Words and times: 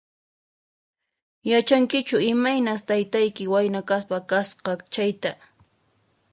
Yachankichu 1.49 2.17
imaynas 2.31 2.81
taytayki 2.89 3.43
wayna 3.53 3.81
kaspa 3.89 4.17
kasqa 4.29 4.71
chayta? 4.93 5.31